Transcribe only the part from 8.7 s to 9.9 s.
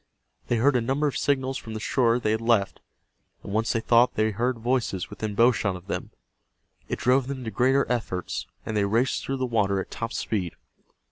they raced through the water